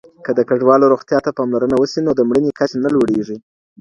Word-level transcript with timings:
که 0.25 0.31
د 0.37 0.39
کډوالو 0.49 0.91
روغتیا 0.93 1.19
ته 1.25 1.31
پاملرنه 1.37 1.75
وسي، 1.77 1.99
نو 2.05 2.11
د 2.15 2.21
مړینې 2.29 2.51
کچه 2.59 2.77
نه 2.83 2.89
لوړیږي. 2.95 3.37